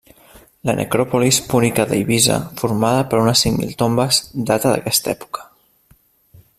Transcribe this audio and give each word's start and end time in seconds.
La 0.69 0.73
necròpolis 0.77 1.37
púnica 1.51 1.85
d'Eivissa, 1.91 2.37
formada 2.63 3.05
per 3.11 3.21
unes 3.25 3.45
cinc 3.47 3.61
mil 3.65 3.77
tombes, 3.83 4.23
data 4.53 4.75
d'aquesta 4.75 5.15
època. 5.19 5.49